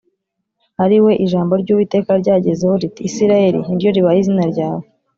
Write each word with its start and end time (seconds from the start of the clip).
ari 0.83 0.97
we 1.03 1.11
ijambo 1.25 1.53
ry’Uwiteka 1.61 2.11
ryagezeho 2.21 2.73
riti 2.81 3.01
“Isirayeli 3.09 3.59
ni 3.65 3.75
ryo 3.79 3.89
ribaye 3.95 4.19
izina 4.21 4.43
ryawe” 4.53 4.85